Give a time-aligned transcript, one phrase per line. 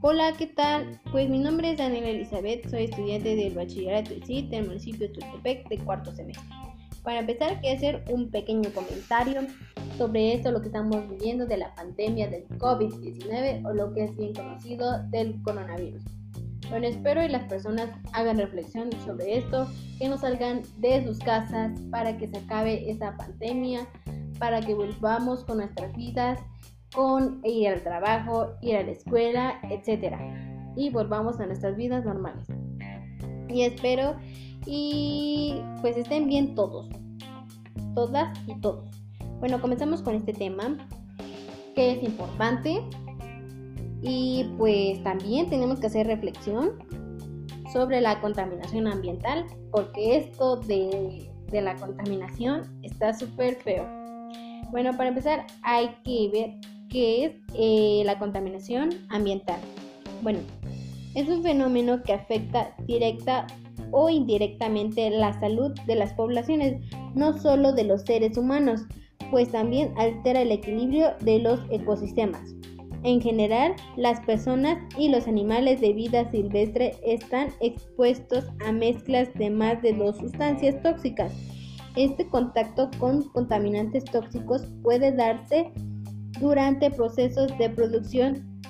[0.00, 1.00] Hola, ¿qué tal?
[1.10, 5.68] Pues mi nombre es Daniela Elizabeth, soy estudiante del Bachillerato ICIT del municipio de Tultepec
[5.68, 6.46] de cuarto semestre.
[7.02, 9.40] Para empezar, quiero hacer un pequeño comentario
[9.98, 14.16] sobre esto, lo que estamos viviendo de la pandemia del COVID-19 o lo que es
[14.16, 16.04] bien conocido del coronavirus.
[16.72, 21.78] Bueno, espero que las personas hagan reflexión sobre esto, que no salgan de sus casas
[21.90, 23.86] para que se acabe esta pandemia,
[24.38, 26.40] para que volvamos con nuestras vidas
[26.94, 30.16] con ir al trabajo, ir a la escuela, etc.
[30.74, 32.46] Y volvamos a nuestras vidas normales.
[33.50, 34.16] Y espero
[34.64, 36.88] y pues estén bien todos,
[37.94, 38.88] todas y todos.
[39.40, 40.78] Bueno, comenzamos con este tema
[41.74, 42.82] que es importante
[44.02, 46.72] y pues también tenemos que hacer reflexión
[47.72, 53.86] sobre la contaminación ambiental porque esto de, de la contaminación está súper feo.
[54.70, 56.50] Bueno, para empezar hay que ver
[56.88, 59.60] que es eh, la contaminación ambiental.
[60.22, 60.40] Bueno,
[61.14, 63.46] es un fenómeno que afecta directa
[63.90, 66.80] o indirectamente la salud de las poblaciones,
[67.14, 68.82] no solo de los seres humanos,
[69.30, 72.54] pues también altera el equilibrio de los ecosistemas.
[73.04, 79.50] En general, las personas y los animales de vida silvestre están expuestos a mezclas de
[79.50, 81.32] más de dos sustancias tóxicas.
[81.96, 85.72] Este contacto con contaminantes tóxicos puede darse
[86.40, 88.60] durante procesos de producción,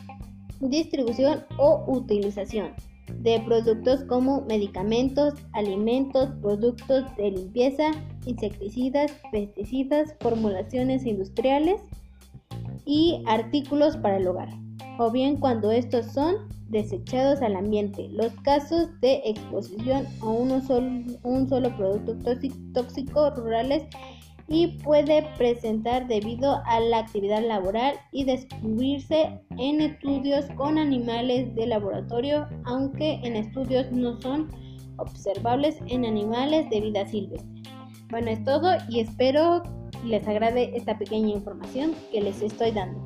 [0.60, 2.70] distribución o utilización
[3.18, 7.90] de productos como medicamentos, alimentos, productos de limpieza,
[8.26, 11.82] insecticidas, pesticidas, formulaciones industriales
[12.84, 14.48] y artículos para el hogar,
[14.98, 16.36] o bien cuando estos son
[16.68, 18.08] desechados al ambiente.
[18.10, 20.62] Los casos de exposición a uno
[21.22, 22.16] un solo producto
[22.72, 23.84] tóxico rurales
[24.48, 31.66] y puede presentar debido a la actividad laboral y descubrirse en estudios con animales de
[31.66, 34.50] laboratorio, aunque en estudios no son
[34.96, 37.62] observables en animales de vida silvestre.
[38.10, 39.62] Bueno, es todo y espero
[40.04, 43.00] les agrade esta pequeña información que les estoy dando.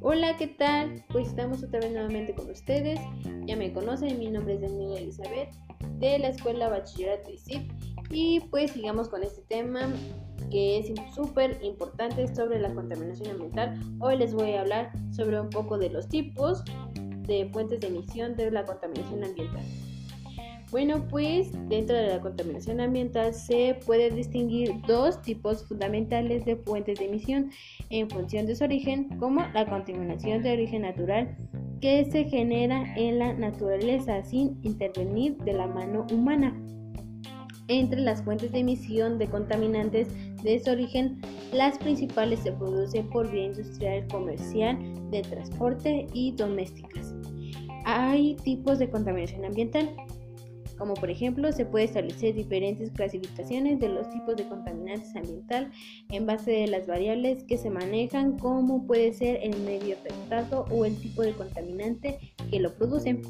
[0.00, 1.04] Hola, ¿qué tal?
[1.10, 3.00] Pues estamos otra vez nuevamente con ustedes.
[3.46, 5.50] Ya me conocen, mi nombre es Daniela Elizabeth
[5.98, 7.72] de la Escuela Bachillerato ICIP
[8.10, 9.92] y pues sigamos con este tema
[10.50, 13.80] que es súper importante sobre la contaminación ambiental.
[14.00, 16.64] Hoy les voy a hablar sobre un poco de los tipos
[17.26, 19.64] de fuentes de emisión de la contaminación ambiental.
[20.70, 26.98] Bueno, pues dentro de la contaminación ambiental se puede distinguir dos tipos fundamentales de fuentes
[26.98, 27.50] de emisión
[27.90, 31.36] en función de su origen, como la contaminación de origen natural
[31.80, 36.60] que se genera en la naturaleza sin intervenir de la mano humana.
[37.68, 40.08] Entre las fuentes de emisión de contaminantes
[40.44, 41.20] de ese origen,
[41.52, 44.78] las principales se producen por vía industrial, comercial,
[45.10, 47.14] de transporte y domésticas.
[47.86, 49.90] Hay tipos de contaminación ambiental
[50.78, 55.70] como por ejemplo se puede establecer diferentes clasificaciones de los tipos de contaminantes ambiental
[56.10, 60.84] en base de las variables que se manejan como puede ser el medio afectado o
[60.84, 62.18] el tipo de contaminante
[62.50, 63.20] que lo produce.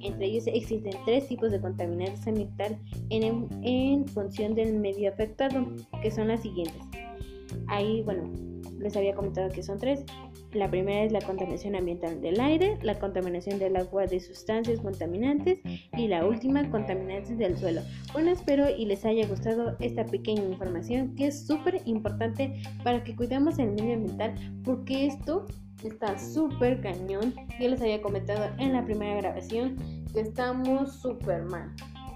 [0.00, 2.78] Entre ellos existen tres tipos de contaminantes ambiental
[3.10, 5.66] en, en función del medio afectado,
[6.02, 6.82] que son las siguientes.
[7.66, 8.30] Ahí, bueno,
[8.78, 10.04] les había comentado que son tres.
[10.52, 15.60] La primera es la contaminación ambiental del aire, la contaminación del agua de sustancias contaminantes
[15.96, 17.82] y la última, contaminantes del suelo.
[18.12, 23.14] Bueno, espero y les haya gustado esta pequeña información que es súper importante para que
[23.14, 24.34] cuidemos el medio ambiental
[24.64, 25.46] porque esto
[25.84, 27.32] está súper cañón.
[27.60, 29.76] Yo les había comentado en la primera grabación
[30.12, 31.72] que estamos súper mal.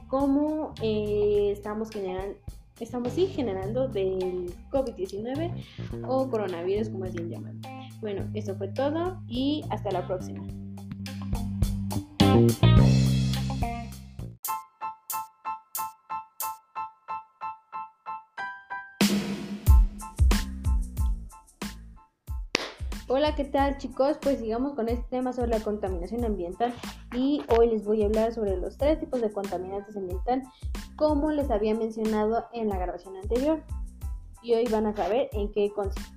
[0.09, 2.37] Cómo eh, estamos generando
[2.81, 5.53] estamos sí generando del COVID-19
[6.07, 7.57] o coronavirus como es bien llamado.
[8.01, 10.45] Bueno, eso fue todo y hasta la próxima.
[23.07, 24.19] Hola, ¿qué tal chicos?
[24.21, 26.75] Pues sigamos con este tema sobre la contaminación ambiental
[27.15, 30.49] y hoy les voy a hablar sobre los tres tipos de contaminantes ambientales
[30.97, 33.63] como les había mencionado en la grabación anterior.
[34.43, 36.15] Y hoy van a saber en qué consiste.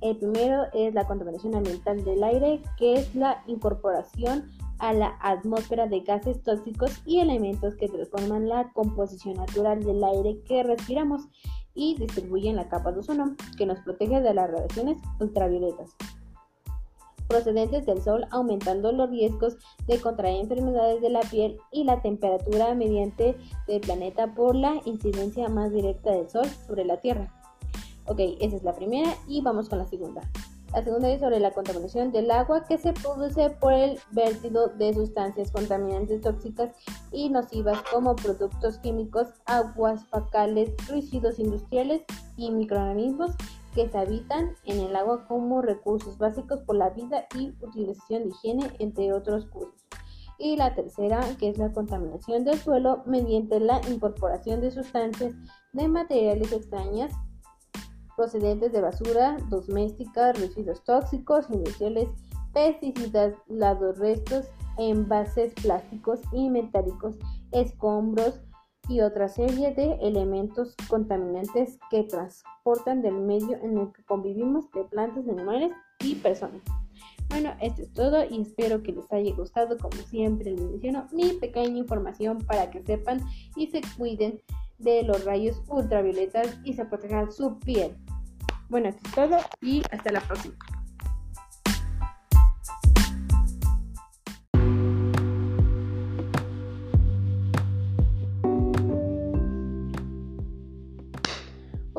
[0.00, 4.50] El primero es la contaminación ambiental del aire, que es la incorporación
[4.80, 10.42] a la atmósfera de gases tóxicos y elementos que transforman la composición natural del aire
[10.44, 11.28] que respiramos
[11.74, 15.94] y distribuyen la capa de ozono, que nos protege de las radiaciones ultravioletas.
[17.32, 19.56] Procedentes del sol, aumentando los riesgos
[19.86, 23.34] de contraer enfermedades de la piel y la temperatura mediante
[23.66, 27.32] del planeta por la incidencia más directa del sol sobre la Tierra.
[28.06, 30.20] Ok, esa es la primera y vamos con la segunda.
[30.74, 34.92] La segunda es sobre la contaminación del agua que se produce por el vertido de
[34.92, 36.74] sustancias contaminantes tóxicas
[37.12, 42.02] y nocivas como productos químicos, aguas fecales, residuos industriales
[42.36, 43.32] y microorganismos
[43.74, 48.28] que se habitan en el agua como recursos básicos por la vida y utilización de
[48.30, 49.86] higiene, entre otros usos.
[50.38, 55.34] Y la tercera, que es la contaminación del suelo mediante la incorporación de sustancias
[55.72, 57.12] de materiales extrañas
[58.16, 62.08] procedentes de basura doméstica, residuos tóxicos, industriales,
[62.52, 64.46] pesticidas, lados restos,
[64.78, 67.16] envases plásticos y metálicos,
[67.52, 68.40] escombros
[68.88, 74.84] y otra serie de elementos contaminantes que transportan del medio en el que convivimos de
[74.84, 76.62] plantas, animales y personas.
[77.28, 81.32] Bueno, esto es todo y espero que les haya gustado, como siempre les menciono, mi
[81.32, 83.20] pequeña información para que sepan
[83.56, 84.40] y se cuiden
[84.78, 87.96] de los rayos ultravioletas y se protejan su piel.
[88.68, 90.56] Bueno, esto es todo y hasta la próxima.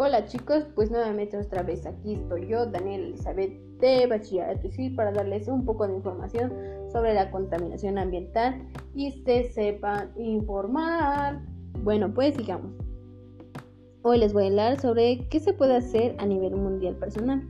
[0.05, 5.13] Hola chicos, pues nuevamente otra vez aquí estoy yo, Daniel Elizabeth de Bachillerato y para
[5.13, 6.51] darles un poco de información
[6.91, 11.41] sobre la contaminación ambiental y se sepan informar.
[11.83, 12.73] Bueno, pues sigamos.
[14.01, 17.41] Hoy les voy a hablar sobre qué se puede hacer a nivel mundial personal.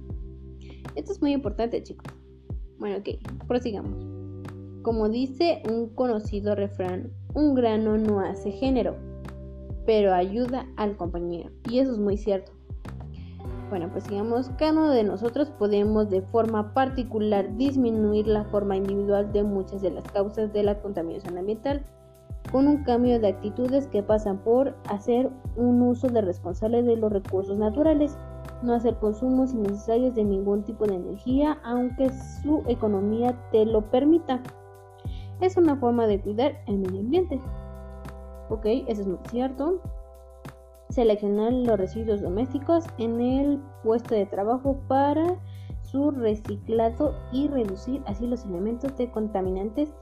[0.93, 2.05] Esto es muy importante, chicos.
[2.77, 4.05] Bueno, ok, prosigamos.
[4.83, 8.95] Como dice un conocido refrán, un grano no hace género,
[9.85, 11.51] pero ayuda al compañero.
[11.69, 12.51] Y eso es muy cierto.
[13.69, 19.31] Bueno, pues sigamos, cada uno de nosotros podemos de forma particular disminuir la forma individual
[19.33, 21.83] de muchas de las causas de la contaminación ambiental
[22.51, 27.11] con un cambio de actitudes que pasan por hacer un uso de responsable de los
[27.11, 28.17] recursos naturales,
[28.61, 32.09] no hacer consumos innecesarios de ningún tipo de energía, aunque
[32.43, 34.41] su economía te lo permita.
[35.41, 37.39] Es una forma de cuidar el medio ambiente.
[38.49, 39.81] Ok, eso es muy cierto.
[40.89, 45.39] Seleccionar los residuos domésticos en el puesto de trabajo para
[45.81, 49.93] su reciclado y reducir así los elementos de contaminantes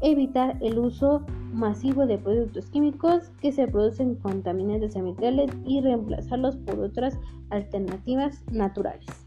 [0.00, 6.80] evitar el uso masivo de productos químicos que se producen contaminantes ambientales y reemplazarlos por
[6.80, 7.18] otras
[7.50, 9.25] alternativas naturales.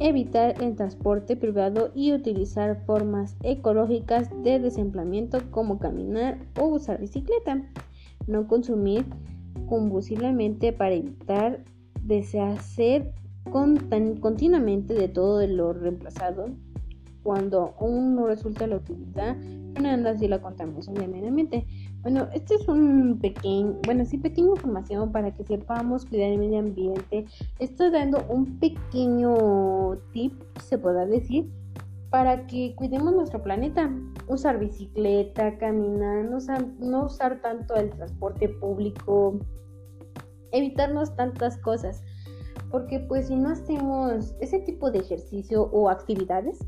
[0.00, 7.62] Evitar el transporte privado y utilizar formas ecológicas de desemplazamiento como caminar o usar bicicleta.
[8.26, 9.04] No consumir
[9.66, 11.64] combustiblemente para evitar
[12.02, 13.12] deshacer
[14.20, 16.48] continuamente de todo lo reemplazado
[17.24, 19.36] cuando aún no resulta la utilidad,
[19.76, 21.66] anda así la contaminación del medio ambiente.
[22.04, 26.58] Bueno, este es un pequeño, bueno, sí, pequeña información para que sepamos cuidar el medio
[26.58, 27.24] ambiente.
[27.58, 31.50] Estoy dando un pequeño tip, se podrá decir,
[32.10, 33.90] para que cuidemos nuestro planeta.
[34.28, 39.38] Usar bicicleta, caminar, no usar, no usar tanto el transporte público,
[40.52, 42.02] evitarnos tantas cosas.
[42.70, 46.58] Porque pues si no hacemos ese tipo de ejercicio o actividades,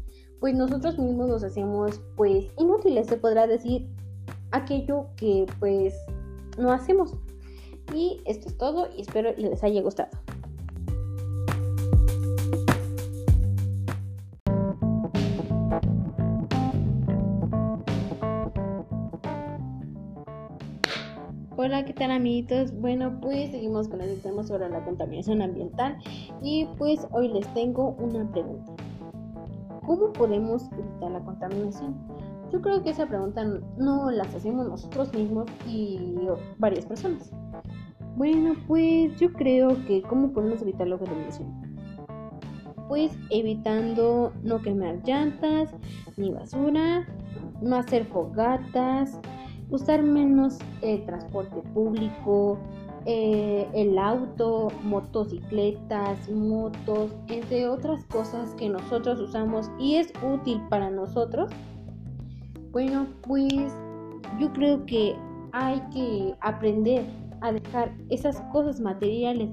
[0.41, 3.87] pues nosotros mismos nos hacemos pues inútiles, se podrá decir
[4.57, 5.95] aquello que pues
[6.59, 7.15] no hacemos.
[7.95, 10.11] Y esto es todo y espero les haya gustado.
[21.59, 22.73] Hola, ¿qué tal amiguitos?
[22.81, 25.99] Bueno, pues seguimos con el tema sobre la contaminación ambiental
[26.43, 28.73] y pues hoy les tengo una pregunta.
[29.85, 31.95] ¿Cómo podemos evitar la contaminación?
[32.57, 33.45] Yo creo que esa pregunta
[33.77, 36.17] no la hacemos nosotros mismos y
[36.57, 37.31] varias personas.
[38.17, 41.53] Bueno, pues yo creo que ¿cómo podemos evitar la contaminación?
[42.89, 45.69] Pues evitando no quemar llantas
[46.17, 47.07] ni basura,
[47.61, 49.21] no hacer fogatas,
[49.69, 52.59] usar menos el transporte público,
[53.05, 60.89] eh, el auto, motocicletas, motos, entre otras cosas que nosotros usamos y es útil para
[60.89, 61.51] nosotros,
[62.77, 63.73] bueno, pues
[64.39, 65.17] yo creo que
[65.53, 67.07] hay que aprender
[67.41, 69.49] a dejar esas cosas materiales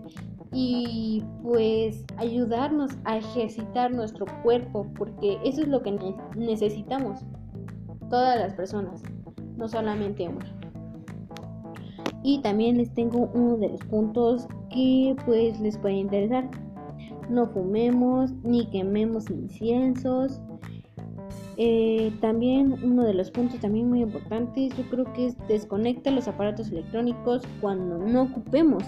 [0.52, 5.98] y pues ayudarnos a ejercitar nuestro cuerpo porque eso es lo que
[6.36, 7.22] necesitamos
[8.10, 9.02] todas las personas,
[9.56, 10.58] no solamente una.
[12.24, 16.52] Y también les tengo uno de los puntos que pues les puede interesar.
[17.30, 20.42] no fumemos ni quememos inciensos.
[21.58, 26.28] Eh, también uno de los puntos también muy importantes yo creo que es desconecta los
[26.28, 28.84] aparatos electrónicos cuando no ocupemos.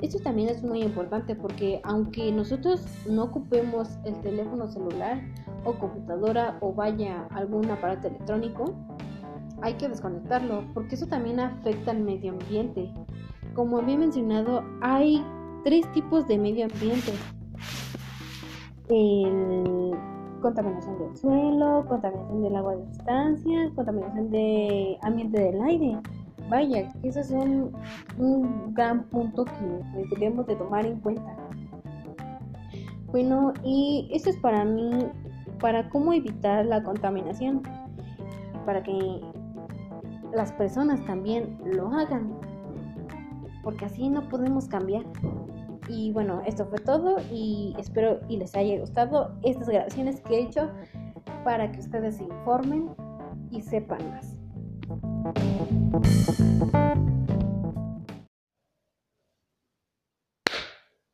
[0.00, 5.20] Esto también es muy importante porque aunque nosotros no ocupemos el teléfono celular
[5.64, 8.74] o computadora o vaya algún aparato electrónico,
[9.60, 12.92] hay que desconectarlo porque eso también afecta al medio ambiente.
[13.54, 15.24] Como había mencionado, hay
[15.64, 17.12] tres tipos de medio ambiente.
[18.88, 19.92] El
[20.40, 25.98] contaminación del suelo, contaminación del agua de sustancias, contaminación del ambiente del aire.
[26.48, 27.72] Vaya, ese es un,
[28.18, 31.36] un gran punto que debemos de tomar en cuenta.
[33.10, 34.90] Bueno, y esto es para mí,
[35.60, 37.62] para cómo evitar la contaminación,
[38.64, 39.20] para que
[40.34, 42.32] las personas también lo hagan,
[43.62, 45.04] porque así no podemos cambiar.
[45.88, 50.42] Y bueno, esto fue todo y espero y les haya gustado estas grabaciones que he
[50.42, 50.70] hecho
[51.44, 52.90] para que ustedes se informen
[53.50, 54.36] y sepan más.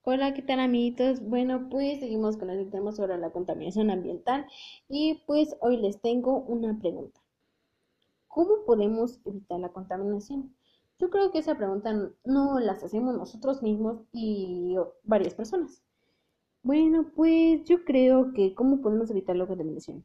[0.03, 1.21] Hola, ¿qué tal amiguitos?
[1.21, 4.47] Bueno, pues seguimos con el tema sobre la contaminación ambiental
[4.89, 7.21] y pues hoy les tengo una pregunta.
[8.27, 10.55] ¿Cómo podemos evitar la contaminación?
[10.99, 11.93] Yo creo que esa pregunta
[12.25, 15.83] no las hacemos nosotros mismos y varias personas.
[16.63, 20.05] Bueno, pues yo creo que ¿cómo podemos evitar la contaminación?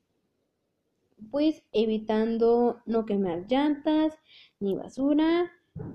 [1.32, 4.14] Pues evitando no quemar llantas
[4.60, 5.52] ni basura,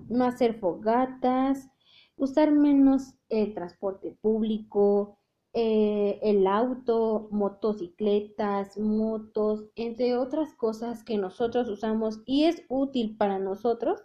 [0.09, 1.69] no hacer fogatas,
[2.17, 5.19] usar menos el transporte público,
[5.53, 13.39] eh, el auto, motocicletas, motos, entre otras cosas que nosotros usamos y es útil para
[13.39, 14.03] nosotros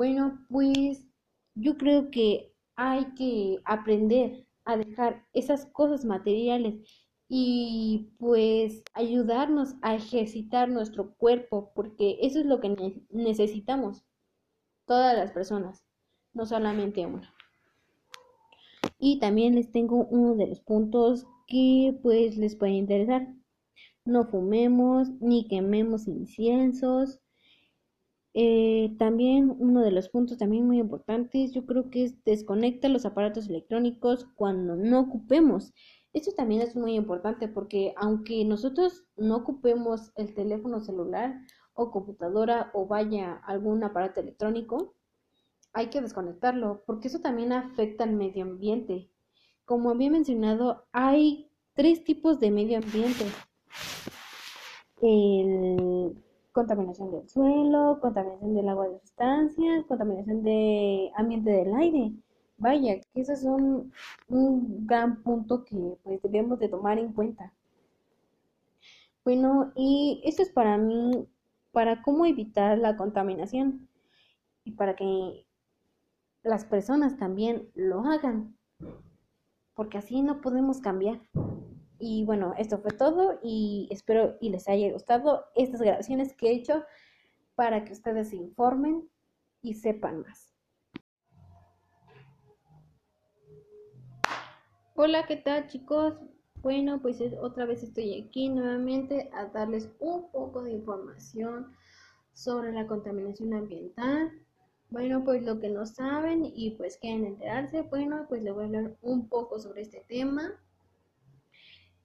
[0.00, 1.04] bueno, pues
[1.54, 6.76] yo creo que hay que aprender a dejar esas cosas materiales
[7.28, 14.02] y pues ayudarnos a ejercitar nuestro cuerpo, porque eso es lo que necesitamos
[14.86, 15.84] todas las personas,
[16.32, 17.34] no solamente una.
[18.98, 23.28] Y también les tengo uno de los puntos que pues les puede interesar.
[24.06, 27.19] No fumemos ni quememos inciensos,
[28.32, 33.04] eh, también uno de los puntos también muy importantes, yo creo que es desconecta los
[33.04, 35.72] aparatos electrónicos cuando no ocupemos.
[36.12, 41.40] Esto también es muy importante porque aunque nosotros no ocupemos el teléfono celular
[41.74, 44.94] o computadora o vaya algún aparato electrónico,
[45.72, 49.10] hay que desconectarlo porque eso también afecta al medio ambiente.
[49.64, 53.24] Como había mencionado, hay tres tipos de medio ambiente.
[55.00, 56.16] El
[56.52, 62.12] contaminación del suelo, contaminación del agua de sustancias, contaminación del ambiente del aire.
[62.58, 63.92] Vaya, que ese es un,
[64.28, 67.52] un gran punto que pues debemos de tomar en cuenta.
[69.24, 71.28] Bueno, y esto es para mí,
[71.72, 73.88] para cómo evitar la contaminación
[74.64, 75.46] y para que
[76.42, 78.56] las personas también lo hagan,
[79.74, 81.20] porque así no podemos cambiar.
[82.02, 86.54] Y bueno, esto fue todo y espero y les haya gustado estas grabaciones que he
[86.54, 86.82] hecho
[87.54, 89.06] para que ustedes se informen
[89.60, 90.54] y sepan más.
[94.94, 96.14] Hola, ¿qué tal chicos?
[96.62, 101.74] Bueno, pues otra vez estoy aquí nuevamente a darles un poco de información
[102.32, 104.32] sobre la contaminación ambiental.
[104.88, 108.66] Bueno, pues lo que no saben y pues quieren enterarse, bueno, pues les voy a
[108.66, 110.58] hablar un poco sobre este tema.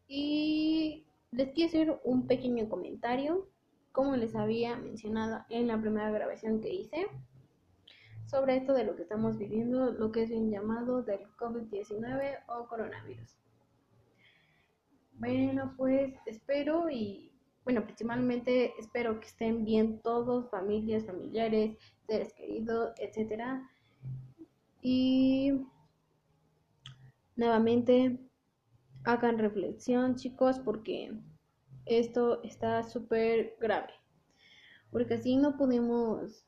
[0.07, 3.49] Y les quiero hacer un pequeño comentario,
[3.91, 7.07] como les había mencionado en la primera grabación que hice,
[8.25, 12.67] sobre esto de lo que estamos viviendo, lo que es bien llamado del COVID-19 o
[12.67, 13.37] coronavirus.
[15.13, 17.31] Bueno, pues espero y,
[17.63, 23.69] bueno, principalmente espero que estén bien todos, familias, familiares, seres queridos, etcétera.
[24.81, 25.65] Y
[27.35, 28.19] nuevamente
[29.05, 31.13] hagan reflexión, chicos, porque
[31.85, 33.93] esto está súper grave.
[34.91, 36.45] Porque así no podemos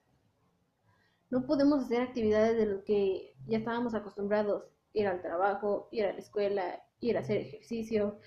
[1.30, 6.14] no podemos hacer actividades de lo que ya estábamos acostumbrados, ir al trabajo, ir a
[6.14, 8.20] la escuela, ir a hacer ejercicio,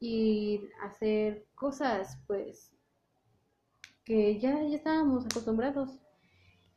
[0.00, 2.72] ir a hacer cosas pues
[4.04, 5.98] que ya, ya estábamos acostumbrados.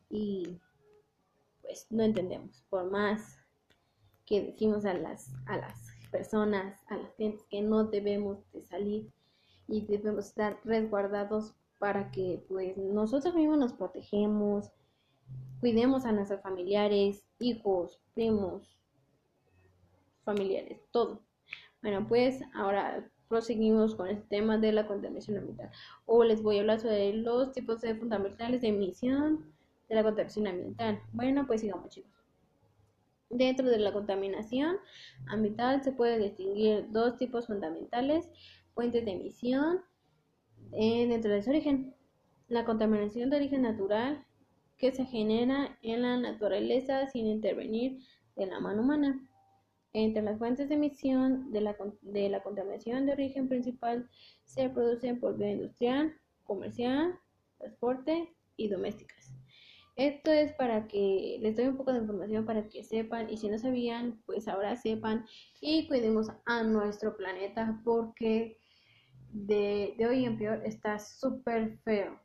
[0.10, 0.60] Y
[1.62, 3.38] pues no entendemos, por más
[4.25, 7.12] que decimos a las, a las personas, a las
[7.50, 9.12] que no debemos de salir
[9.68, 14.72] y debemos estar resguardados para que pues nosotros mismos nos protegemos,
[15.60, 18.77] cuidemos a nuestros familiares, hijos, primos,
[20.24, 21.24] familiares, todo.
[21.82, 25.72] Bueno, pues ahora proseguimos con el tema de la contaminación ambiental.
[26.06, 29.53] O les voy a hablar sobre los tipos de fundamentales de emisión
[29.88, 31.01] de la contaminación ambiental.
[31.13, 32.11] Bueno, pues sigamos chicos.
[33.32, 34.76] Dentro de la contaminación
[35.28, 38.30] ambiental se puede distinguir dos tipos fundamentales,
[38.74, 39.82] fuentes de emisión
[40.74, 41.96] eh, dentro de su origen.
[42.50, 44.26] La contaminación de origen natural
[44.78, 48.00] que se genera en la naturaleza sin intervenir
[48.36, 49.26] de la mano humana.
[49.94, 54.10] Entre las fuentes de emisión de la, de la contaminación de origen principal
[54.44, 57.18] se producen por vía industrial, comercial,
[57.58, 59.40] transporte y domésticas.
[60.01, 63.50] Esto es para que les doy un poco de información para que sepan y si
[63.50, 65.25] no sabían, pues ahora sepan
[65.62, 68.58] y cuidemos a nuestro planeta porque
[69.31, 72.20] de, de hoy en peor está súper feo.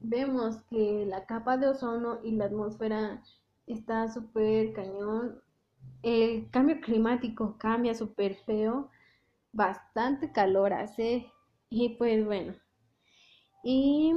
[0.00, 3.22] Vemos que la capa de ozono y la atmósfera
[3.66, 5.40] está súper cañón
[6.02, 8.90] el cambio climático cambia súper feo,
[9.52, 11.30] bastante calor hace
[11.68, 12.54] y pues bueno.
[13.62, 14.14] Y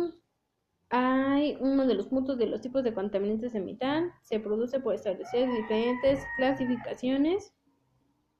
[0.89, 4.11] hay uno de los puntos de los tipos de contaminantes ambientales.
[4.21, 7.53] Se produce por establecer diferentes clasificaciones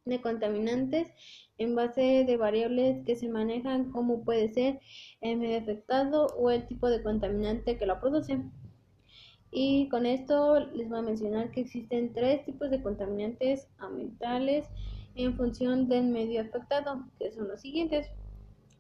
[0.06, 1.12] de contaminantes
[1.58, 4.80] en base de variables que se manejan como puede ser
[5.22, 8.42] el medio afectado o el tipo de contaminante que lo produce.
[9.52, 14.68] Y con esto les voy a mencionar que existen tres tipos de contaminantes ambientales
[15.16, 18.08] en función del medio afectado, que son los siguientes.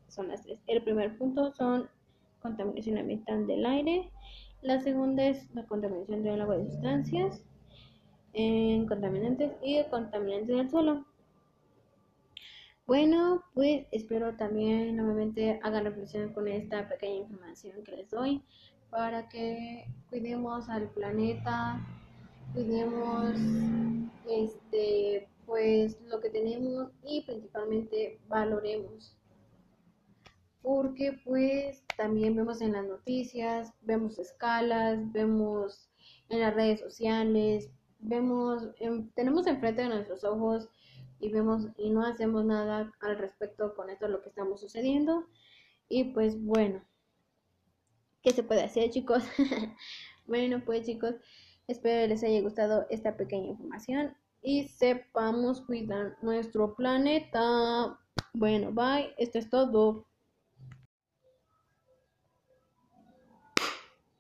[0.07, 0.59] Son las tres.
[0.67, 1.89] El primer punto son
[2.43, 4.11] contaminación ambiental del aire.
[4.61, 7.43] La segunda es la contaminación del agua de sustancias
[8.33, 11.05] en contaminantes y contaminantes del suelo.
[12.85, 18.43] Bueno, pues espero también nuevamente hagan reflexión con esta pequeña información que les doy
[18.89, 21.79] para que cuidemos al planeta,
[22.53, 23.37] cuidemos
[24.29, 29.17] este pues lo que tenemos y principalmente valoremos.
[30.63, 35.91] Porque pues también vemos en las noticias, vemos escalas, vemos
[36.29, 38.69] en las redes sociales, vemos,
[39.13, 40.67] tenemos enfrente de nuestros ojos
[41.19, 45.27] y vemos y no hacemos nada al respecto con esto lo que estamos sucediendo.
[45.87, 46.81] Y pues bueno,
[48.23, 49.21] ¿Qué se puede hacer, chicos?
[50.27, 51.15] bueno, pues chicos,
[51.67, 57.99] espero les haya gustado esta pequeña información y sepamos cuidar nuestro planeta.
[58.33, 59.13] Bueno, bye.
[59.17, 60.07] Esto es todo.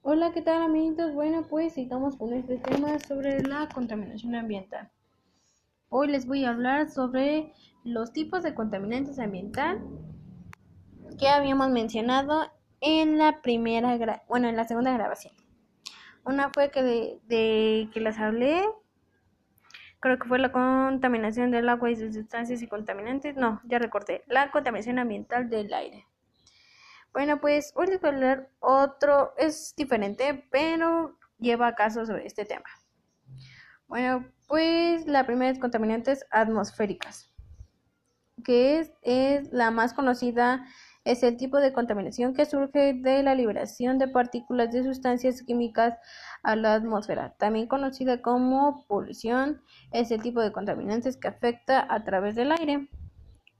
[0.05, 1.13] Hola, ¿qué tal amiguitos?
[1.13, 4.91] Bueno, pues sigamos con este tema sobre la contaminación ambiental.
[5.87, 7.53] Hoy les voy a hablar sobre
[7.85, 9.81] los tipos de contaminantes ambiental
[11.17, 15.33] que habíamos mencionado en la primera, bueno, en la segunda grabación.
[16.25, 18.61] Una fue que de, que les hablé,
[20.01, 23.37] creo que fue la contaminación del agua y sus sustancias y contaminantes.
[23.37, 26.05] No, ya recordé, la contaminación ambiental del aire.
[27.13, 32.43] Bueno, pues hoy les voy a hablar otro, es diferente, pero lleva caso sobre este
[32.43, 32.65] tema.
[33.87, 37.31] Bueno, pues la primera es contaminantes atmosféricas,
[38.43, 40.65] que es, es la más conocida
[41.05, 45.97] es el tipo de contaminación que surge de la liberación de partículas de sustancias químicas
[46.43, 47.35] a la atmósfera.
[47.37, 52.87] También conocida como polución, es el tipo de contaminantes que afecta a través del aire.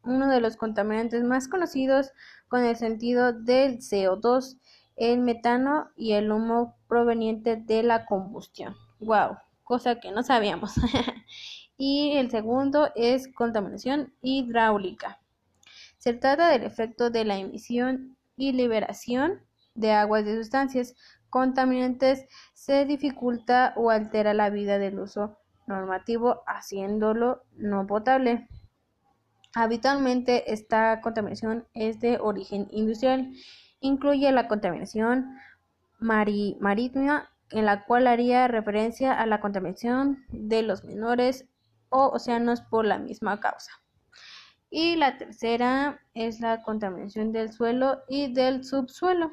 [0.04, 2.12] Uno de los contaminantes más conocidos
[2.48, 4.60] con el sentido del CO2,
[4.96, 8.76] el metano y el humo proveniente de la combustión.
[9.00, 10.74] Wow, cosa que no sabíamos.
[11.78, 15.20] y el segundo es contaminación hidráulica.
[15.98, 19.42] Se trata del efecto de la emisión y liberación
[19.76, 20.96] de aguas de sustancias
[21.30, 28.48] contaminantes se dificulta o altera la vida del uso normativo haciéndolo no potable.
[29.56, 33.34] Habitualmente esta contaminación es de origen industrial.
[33.80, 35.38] Incluye la contaminación
[36.00, 41.46] marítima, en la cual haría referencia a la contaminación de los menores
[41.90, 43.72] o océanos por la misma causa.
[44.72, 49.32] Y la tercera es la contaminación del suelo y del subsuelo.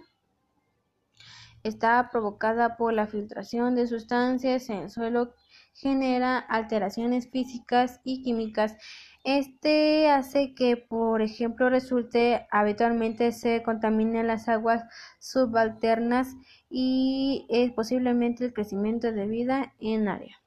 [1.62, 5.34] Está provocada por la filtración de sustancias en el suelo,
[5.72, 8.76] genera alteraciones físicas y químicas.
[9.22, 14.84] Este hace que, por ejemplo, resulte habitualmente se contaminen las aguas
[15.18, 16.36] subalternas
[16.70, 20.40] y es posiblemente el crecimiento de vida en área.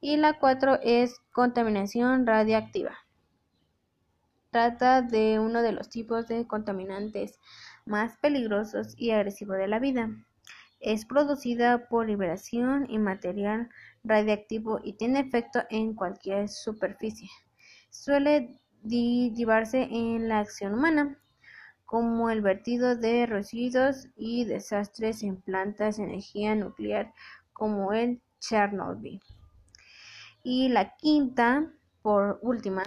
[0.00, 3.04] Y la cuatro es contaminación radiactiva
[4.54, 7.40] trata de uno de los tipos de contaminantes
[7.86, 10.10] más peligrosos y agresivos de la vida.
[10.78, 13.68] Es producida por liberación y material
[14.04, 17.30] radiactivo y tiene efecto en cualquier superficie.
[17.90, 21.18] suele llevarse en la acción humana,
[21.86, 27.12] como el vertido de residuos y desastres en plantas de energía nuclear
[27.52, 29.22] como el Chernobyl.
[30.42, 32.82] Y la quinta, por última,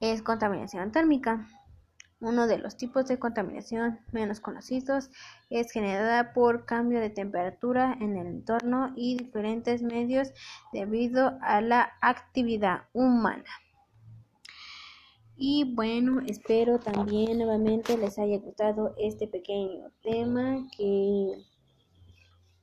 [0.00, 1.46] es contaminación térmica.
[2.20, 5.10] Uno de los tipos de contaminación menos conocidos
[5.48, 10.32] es generada por cambio de temperatura en el entorno y diferentes medios
[10.70, 13.48] debido a la actividad humana.
[15.42, 21.42] Y bueno, espero también nuevamente les haya gustado este pequeño tema, que,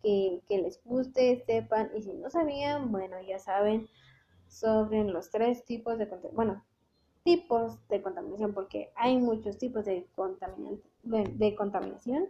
[0.04, 3.90] que, les guste, sepan, y si no sabían, bueno, ya saben
[4.48, 6.64] sobre los tres tipos de bueno,
[7.28, 10.08] tipos de contaminación, porque hay muchos tipos de,
[11.04, 12.30] de, contaminación.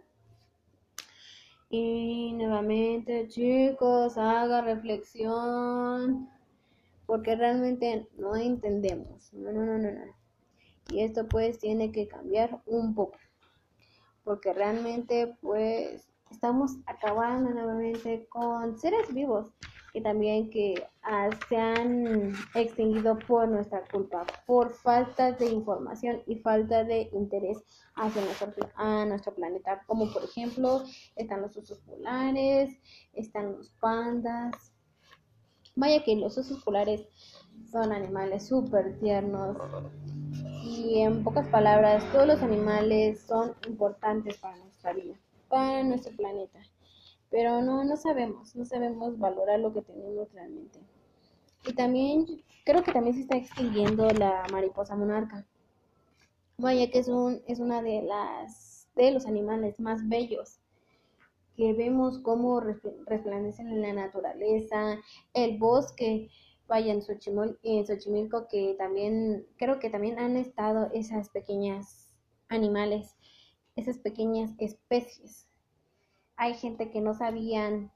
[1.70, 6.28] Y nuevamente, chicos, haga reflexión,
[7.06, 9.32] porque realmente no entendemos.
[9.32, 10.16] No, no, no, no, no.
[10.90, 13.18] Y esto pues tiene que cambiar un poco,
[14.24, 19.52] porque realmente pues estamos acabando nuevamente con seres vivos
[19.92, 26.36] que también que ah, se han extinguido por nuestra culpa, por falta de información y
[26.36, 27.58] falta de interés
[27.94, 30.84] hacia nuestro, a nuestro planeta, como por ejemplo
[31.16, 32.76] están los osos polares,
[33.14, 34.72] están los pandas.
[35.74, 37.06] Vaya que los osos polares
[37.70, 39.56] son animales súper tiernos
[40.64, 45.14] y en pocas palabras todos los animales son importantes para nuestra vida,
[45.48, 46.60] para nuestro planeta
[47.30, 50.78] pero no, no sabemos, no sabemos valorar lo que tenemos realmente.
[51.66, 52.26] Y también
[52.64, 55.46] creo que también se está extinguiendo la mariposa monarca.
[56.56, 60.58] Vaya que es, un, es una de las de los animales más bellos
[61.56, 64.96] que vemos cómo resplandecen en la naturaleza,
[65.34, 66.30] el bosque,
[66.66, 67.02] vaya en,
[67.62, 72.08] en Xochimilco que también creo que también han estado esas pequeñas
[72.48, 73.14] animales,
[73.78, 75.48] esas pequeñas especies
[76.38, 77.92] hay gente que no sabían,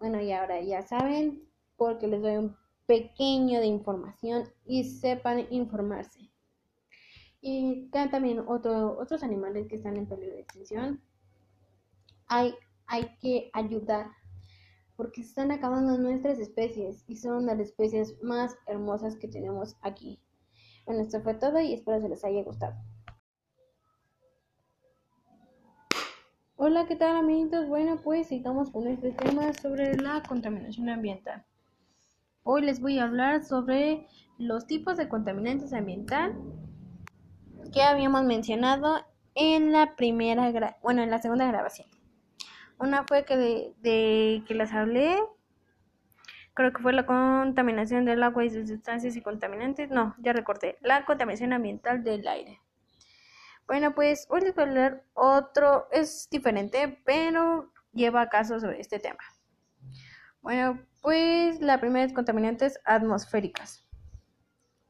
[0.00, 6.32] bueno, y ahora ya saben, porque les doy un pequeño de información y sepan informarse.
[7.40, 11.00] Y también otros animales que están en peligro de extinción.
[12.26, 12.52] Hay,
[12.88, 14.10] hay que ayudar
[14.96, 20.20] porque se están acabando nuestras especies y son las especies más hermosas que tenemos aquí.
[20.84, 22.74] Bueno, esto fue todo y espero que les haya gustado.
[26.70, 27.66] Hola, ¿qué tal amiguitos?
[27.66, 31.42] Bueno, pues sigamos con este tema sobre la contaminación ambiental.
[32.42, 36.36] Hoy les voy a hablar sobre los tipos de contaminantes ambiental
[37.72, 39.00] que habíamos mencionado
[39.34, 41.88] en la primera, bueno, en la segunda grabación.
[42.78, 45.16] Una fue que de, que les hablé,
[46.52, 49.88] creo que fue la contaminación del agua y sus sustancias y contaminantes.
[49.88, 52.60] No, ya recordé, la contaminación ambiental del aire.
[53.68, 58.98] Bueno, pues hoy les voy a hablar otro, es diferente, pero lleva caso sobre este
[58.98, 59.18] tema.
[60.40, 63.86] Bueno, pues la primera es contaminantes atmosféricas,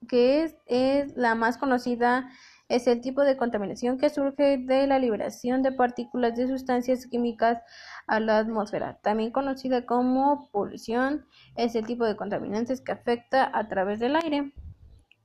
[0.09, 2.31] que es, es la más conocida,
[2.69, 7.61] es el tipo de contaminación que surge de la liberación de partículas de sustancias químicas
[8.07, 9.01] a la atmósfera.
[9.03, 14.53] También conocida como polución, es el tipo de contaminantes que afecta a través del aire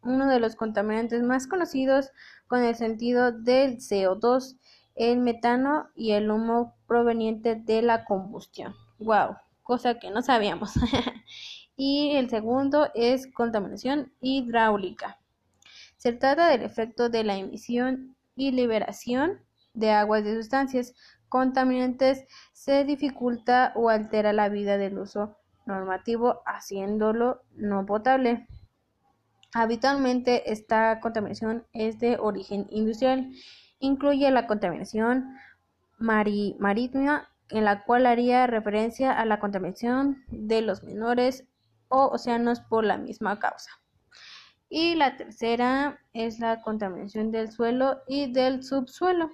[0.03, 2.11] uno de los contaminantes más conocidos
[2.47, 4.57] con el sentido del CO2,
[4.95, 8.75] el metano y el humo proveniente de la combustión.
[8.99, 10.73] Wow, cosa que no sabíamos.
[11.75, 15.19] y el segundo es contaminación hidráulica.
[15.97, 19.39] Se trata del efecto de la emisión y liberación
[19.73, 20.93] de aguas de sustancias
[21.29, 28.47] contaminantes se dificulta o altera la vida del uso normativo haciéndolo no potable.
[29.53, 33.31] Habitualmente esta contaminación es de origen industrial.
[33.79, 35.35] Incluye la contaminación
[35.99, 41.47] marítima, en la cual haría referencia a la contaminación de los menores
[41.87, 43.69] o océanos por la misma causa.
[44.69, 49.29] Y la tercera es la contaminación del suelo y del subsuelo.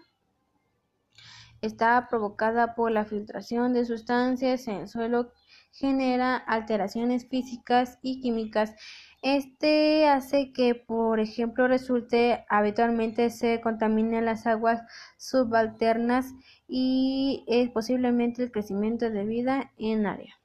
[1.62, 5.32] Está provocada por la filtración de sustancias en el suelo,
[5.72, 8.74] genera alteraciones físicas y químicas
[9.22, 14.82] este hace que, por ejemplo, resulte habitualmente se contaminen las aguas
[15.18, 16.34] subalternas
[16.68, 20.36] y es posiblemente el crecimiento de vida en área.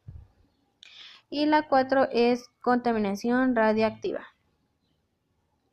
[1.31, 4.25] Y la cuatro es contaminación radiactiva.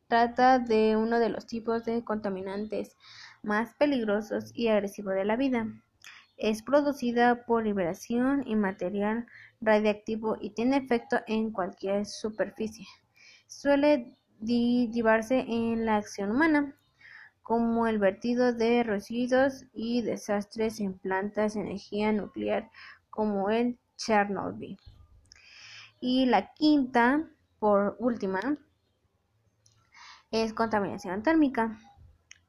[0.08, 2.96] Trata de uno de los tipos de contaminantes
[3.42, 5.66] más peligrosos y agresivos de la vida.
[6.36, 9.26] Es producida por liberación y material
[9.62, 12.86] radiactivo y tiene efecto en cualquier superficie.
[13.46, 16.76] suele llevarse en la acción humana,
[17.42, 22.70] como el vertido de residuos y desastres en plantas de energía nuclear
[23.10, 24.78] como el Chernobyl.
[26.00, 28.40] Y la quinta, por última,
[30.32, 31.78] es contaminación térmica.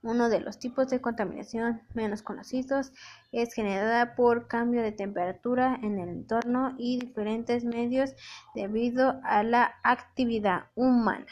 [0.04, 2.92] Uno de los tipos de contaminación menos conocidos
[3.32, 8.14] es generada por cambio de temperatura en el entorno y diferentes medios
[8.54, 11.32] debido a la actividad humana.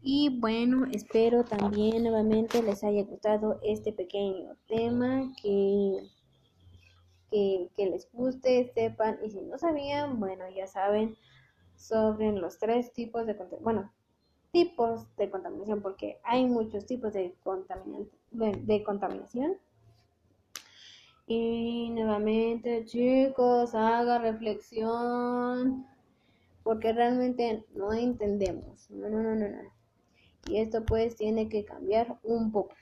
[0.00, 6.08] Y bueno, espero también nuevamente les haya gustado este pequeño tema, que,
[7.32, 11.16] que, les guste, sepan, y si no sabían, bueno, ya saben
[11.74, 13.92] sobre los tres tipos de bueno,
[14.52, 17.34] tipos de contaminación, porque hay muchos tipos de,
[18.30, 19.56] de contaminación.
[21.26, 25.86] Y nuevamente, chicos, haga reflexión,
[26.62, 28.88] porque realmente no entendemos.
[28.90, 29.76] No, no, no, no, no.
[30.46, 32.74] Y esto pues tiene que cambiar un poco,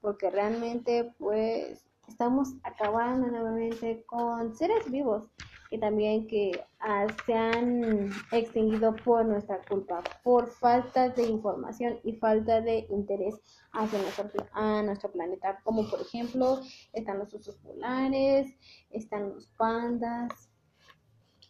[0.00, 5.28] porque realmente pues estamos acabando nuevamente con seres vivos
[5.70, 12.12] que también que ah, se han extinguido por nuestra culpa, por falta de información y
[12.14, 13.34] falta de interés
[13.72, 16.60] hacia nuestro, a nuestro planeta, como por ejemplo
[16.92, 18.54] están los osos polares,
[18.90, 20.50] están los pandas.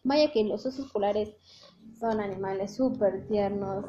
[0.03, 1.35] Vaya que los osos polares
[1.99, 3.85] son animales súper tiernos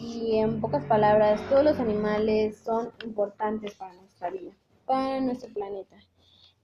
[0.00, 4.52] y en pocas palabras todos los animales son importantes para nuestra vida,
[4.86, 5.96] para nuestro planeta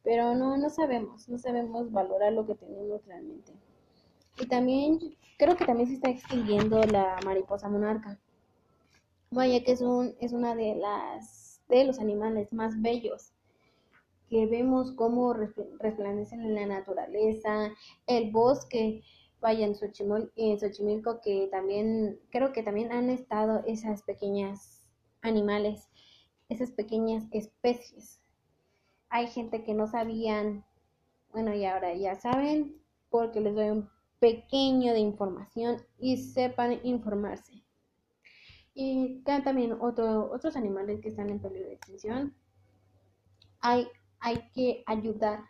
[0.03, 3.53] pero no, no sabemos, no sabemos valorar lo que tenemos realmente.
[4.39, 4.99] Y también
[5.39, 8.19] creo que también se está extinguiendo la mariposa monarca.
[9.31, 13.33] Vaya que es, un, es una de las de los animales más bellos
[14.29, 17.71] que vemos cómo resplandecen en la naturaleza,
[18.07, 19.03] el bosque,
[19.41, 19.75] vaya en,
[20.37, 24.83] en Xochimilco que también creo que también han estado esas pequeñas
[25.23, 25.89] animales,
[26.53, 28.23] esas pequeñas especies
[29.12, 30.65] hay gente que no sabían,
[31.33, 37.62] bueno, y ahora ya saben, porque les doy un pequeño de información y sepan informarse.
[38.73, 42.35] Y también otros animales que están en peligro de extinción.
[43.61, 43.87] Hay,
[44.19, 45.41] hay que ayudar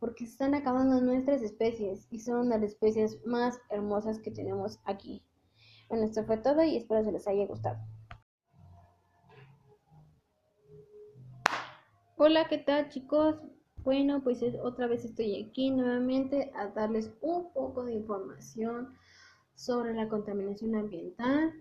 [0.00, 5.24] porque se están acabando nuestras especies y son las especies más hermosas que tenemos aquí.
[5.88, 7.78] Bueno, esto fue todo y espero que les haya gustado.
[12.24, 13.34] Hola, ¿qué tal chicos?
[13.78, 18.94] Bueno, pues otra vez estoy aquí nuevamente a darles un poco de información
[19.56, 21.52] sobre la contaminación ambiental.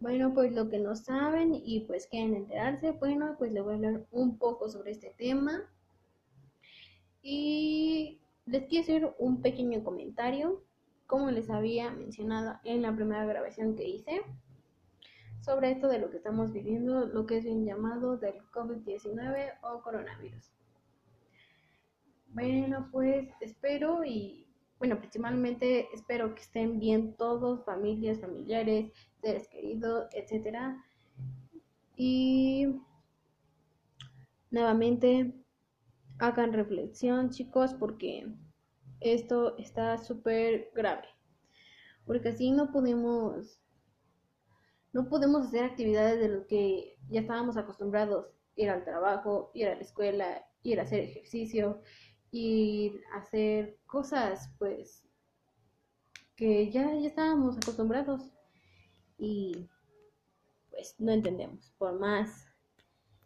[0.00, 3.76] Bueno, pues lo que no saben y pues quieren enterarse, bueno, pues les voy a
[3.76, 5.62] hablar un poco sobre este tema.
[7.22, 10.64] Y les quiero hacer un pequeño comentario,
[11.06, 14.22] como les había mencionado en la primera grabación que hice
[15.40, 19.82] sobre esto de lo que estamos viviendo, lo que es bien llamado del COVID-19 o
[19.82, 20.52] coronavirus.
[22.28, 24.46] Bueno, pues espero y,
[24.78, 30.76] bueno, principalmente espero que estén bien todos, familias, familiares, seres queridos, etc.
[31.96, 32.80] Y
[34.50, 35.34] nuevamente
[36.18, 38.26] hagan reflexión, chicos, porque
[39.00, 41.08] esto está súper grave.
[42.06, 43.60] Porque así no podemos
[44.92, 48.26] no podemos hacer actividades de lo que ya estábamos acostumbrados,
[48.56, 51.80] ir al trabajo, ir a la escuela, ir a hacer ejercicio,
[52.30, 55.04] ir a hacer cosas pues
[56.36, 58.32] que ya, ya estábamos acostumbrados
[59.18, 59.68] y
[60.70, 62.46] pues no entendemos, por más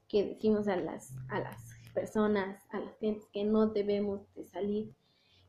[0.09, 4.95] que decimos a las, a las personas, a las gentes que no debemos de salir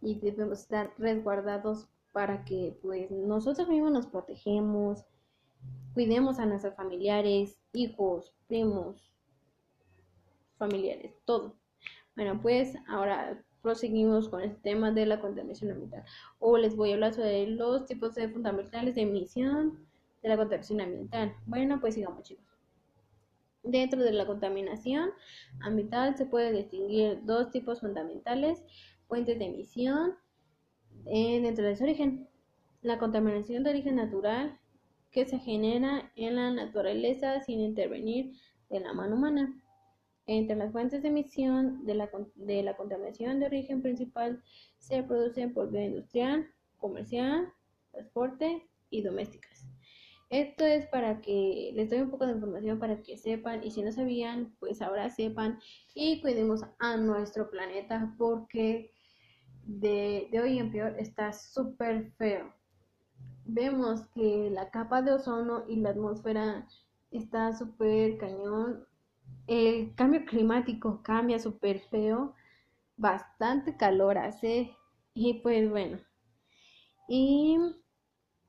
[0.02, 5.04] y debemos estar resguardados para que pues nosotros mismos nos protegemos,
[5.96, 9.14] Cuidemos a nuestros familiares, hijos, primos,
[10.58, 11.56] familiares, todo.
[12.18, 16.04] Bueno, pues ahora proseguimos con el tema de la contaminación ambiental.
[16.38, 19.88] O les voy a hablar sobre los tipos de fundamentales de emisión
[20.22, 21.34] de la contaminación ambiental.
[21.46, 22.46] Bueno, pues sigamos chicos.
[23.64, 25.12] Dentro de la contaminación
[25.62, 28.62] ambiental se puede distinguir dos tipos fundamentales,
[29.08, 30.16] fuentes de emisión
[31.06, 32.28] eh, dentro de su origen.
[32.82, 34.60] La contaminación de origen natural
[35.16, 38.34] que se genera en la naturaleza sin intervenir
[38.70, 39.58] de la mano humana.
[40.28, 44.44] Entre las fuentes de emisión de la, contaminación de origen principal
[44.78, 47.54] se producen por vía industrial, comercial,
[47.92, 49.66] transporte y domésticas.
[50.30, 53.84] Esto es para que les doy un poco de información para que sepan y si
[53.84, 55.60] no sabían, pues ahora sepan
[55.94, 58.92] y cuidemos a nuestro planeta porque
[59.64, 62.54] de, de hoy en peor está súper feo
[63.46, 66.68] vemos que la capa de ozono y la atmósfera
[67.12, 68.86] está súper cañón.
[69.48, 72.34] El cambio climático cambia súper feo.
[72.98, 74.76] Bastante calor hace.
[75.14, 76.00] Y pues bueno.
[77.08, 77.58] Y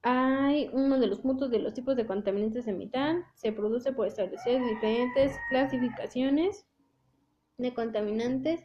[0.02, 3.24] hay uno de los puntos de los tipos de contaminantes en metal.
[3.34, 6.66] Se produce por establecer diferentes clasificaciones
[7.58, 8.60] de contaminantes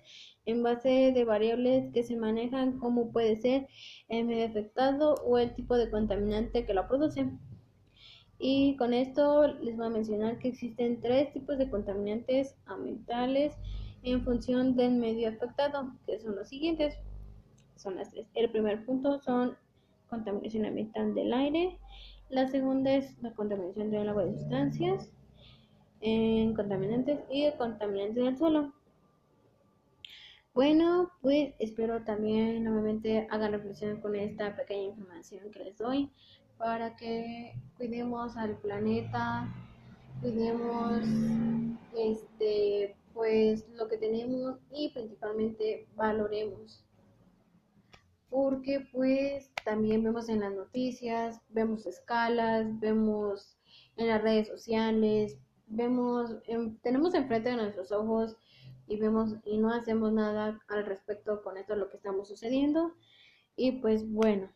[0.46, 3.68] en base de variables que se manejan como puede ser
[4.10, 7.30] el medio afectado o el tipo de contaminante que lo produce.
[8.38, 13.54] Y con esto les voy a mencionar que existen tres tipos de contaminantes ambientales
[14.04, 16.96] en función del medio afectado, que son los siguientes.
[17.78, 18.28] Son las tres.
[18.34, 19.56] El primer punto son
[20.10, 21.80] contaminación ambiental del aire.
[22.30, 25.12] La segunda es la contaminación del agua de sustancias
[26.02, 28.74] en contaminantes y contaminantes del suelo.
[30.54, 36.12] Bueno, pues espero también nuevamente hagan reflexión con esta pequeña información que les doy
[36.58, 39.48] para que cuidemos al planeta,
[40.20, 41.06] cuidemos
[41.98, 46.84] este pues lo que tenemos y principalmente valoremos.
[48.30, 53.58] Porque pues también vemos en las noticias, vemos escalas, vemos
[53.96, 55.38] en las redes sociales,
[55.68, 56.36] vemos,
[56.82, 58.36] tenemos enfrente de nuestros ojos
[58.92, 62.94] y vemos y no hacemos nada al respecto con esto lo que estamos sucediendo.
[63.56, 64.52] Y pues bueno,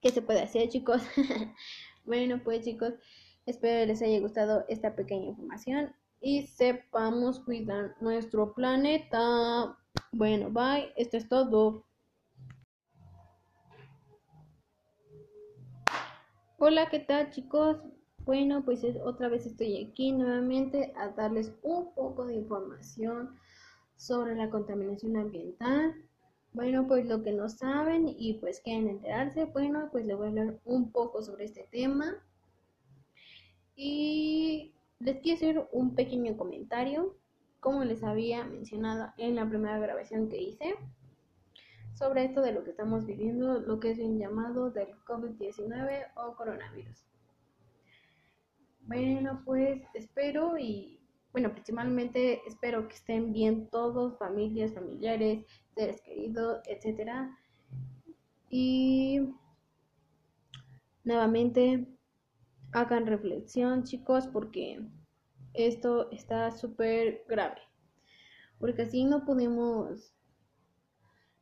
[0.00, 1.02] ¿qué se puede hacer chicos?
[2.04, 2.94] bueno pues chicos,
[3.44, 9.76] espero les haya gustado esta pequeña información y sepamos cuidar nuestro planeta.
[10.12, 11.84] Bueno, bye, esto es todo.
[16.58, 17.78] Hola, ¿qué tal chicos?
[18.24, 23.36] Bueno, pues otra vez estoy aquí nuevamente a darles un poco de información
[23.96, 25.96] sobre la contaminación ambiental.
[26.52, 30.28] Bueno, pues lo que no saben y pues quieren enterarse, bueno, pues les voy a
[30.28, 32.14] hablar un poco sobre este tema.
[33.74, 37.16] Y les quiero hacer un pequeño comentario,
[37.58, 40.76] como les había mencionado en la primera grabación que hice,
[41.94, 46.36] sobre esto de lo que estamos viviendo, lo que es bien llamado del COVID-19 o
[46.36, 47.11] coronavirus.
[48.82, 51.00] Bueno, pues espero y,
[51.32, 57.36] bueno, principalmente espero que estén bien todos, familias, familiares, seres queridos, etcétera.
[58.50, 59.20] Y
[61.04, 61.86] nuevamente
[62.72, 64.80] hagan reflexión, chicos, porque
[65.54, 67.60] esto está súper grave.
[68.58, 70.14] Porque así no podemos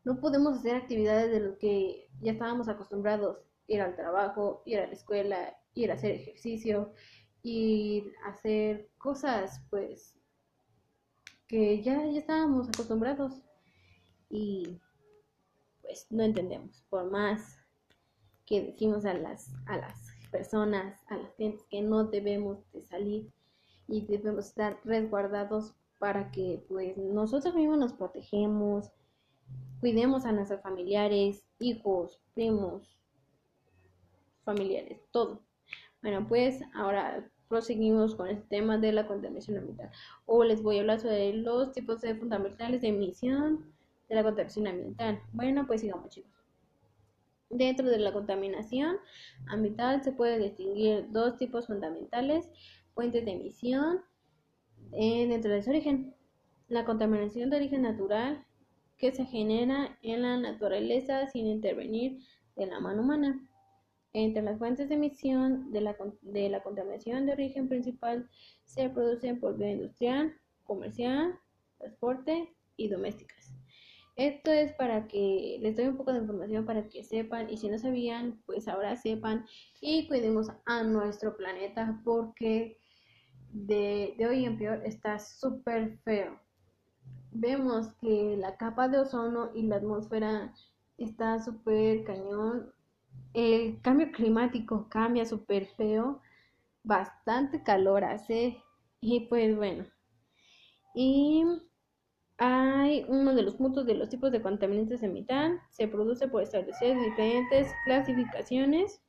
[0.05, 4.87] no podemos hacer actividades de lo que ya estábamos acostumbrados, ir al trabajo, ir a
[4.87, 6.93] la escuela, ir a hacer ejercicio,
[7.43, 10.15] y hacer cosas pues
[11.47, 13.43] que ya, ya estábamos acostumbrados
[14.29, 14.79] y
[15.83, 16.85] pues no entendemos.
[16.91, 17.59] Por más
[18.47, 23.33] que decimos a las a las personas a las gentes que no debemos de salir
[23.89, 28.91] y debemos estar resguardados para que pues nosotros mismos nos protegemos
[29.81, 32.99] cuidemos a nuestros familiares hijos primos
[34.45, 35.43] familiares todo
[36.03, 39.91] bueno, pues ahora proseguimos con el tema de la contaminación ambiental.
[40.25, 43.75] O les voy a hablar sobre los tipos de fundamentales de emisión
[44.09, 45.21] de la contaminación ambiental.
[45.33, 46.31] Bueno, pues sigamos chicos.
[47.51, 48.97] Dentro de la contaminación
[49.49, 52.49] ambiental se puede distinguir dos tipos fundamentales,
[52.95, 54.03] fuentes de emisión
[54.93, 56.15] eh, dentro de su origen.
[56.69, 58.47] La contaminación de origen natural
[58.97, 62.21] que se genera en la naturaleza sin intervenir
[62.55, 63.50] de la mano humana.
[64.13, 68.29] Entre las fuentes de emisión de la, de la contaminación de origen principal
[68.65, 71.39] se producen por vía industrial, comercial,
[71.79, 73.53] transporte y domésticas.
[74.17, 77.69] Esto es para que les doy un poco de información para que sepan y si
[77.69, 79.47] no sabían, pues ahora sepan
[79.81, 82.79] y cuidemos a nuestro planeta porque
[83.53, 86.39] de, de hoy en peor está súper feo.
[87.31, 90.53] Vemos que la capa de ozono y la atmósfera
[90.99, 92.73] está súper cañón
[93.35, 96.21] el cambio climático cambia súper feo,
[96.83, 98.63] bastante calor hace
[99.01, 99.87] y pues bueno.
[100.95, 101.45] Y
[102.39, 105.61] hay uno de los puntos de los tipos de contaminantes en metal.
[105.71, 109.03] Se produce por establecer diferentes clasificaciones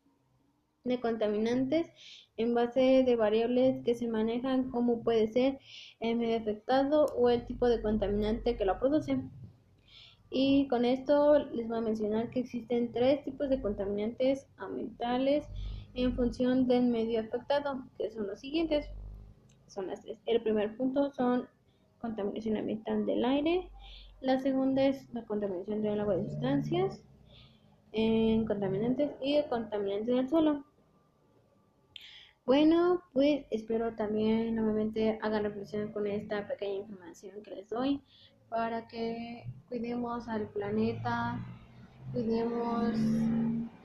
[0.83, 1.87] de contaminantes
[2.37, 5.59] en base de variables que se manejan como puede ser
[5.99, 9.21] el medio afectado o el tipo de contaminante que lo produce.
[10.33, 15.45] Y con esto les voy a mencionar que existen tres tipos de contaminantes ambientales
[15.93, 18.89] en función del medio afectado, que son los siguientes.
[19.67, 20.17] Son las tres.
[20.25, 21.49] El primer punto son
[21.99, 23.69] contaminación ambiental del aire.
[24.21, 27.03] La segunda es la contaminación del agua de sustancias
[27.91, 30.63] en contaminantes y contaminantes del suelo.
[32.45, 38.01] Bueno, pues espero también nuevamente hagan reflexión con esta pequeña información que les doy
[38.51, 41.39] para que cuidemos al planeta,
[42.11, 42.91] cuidemos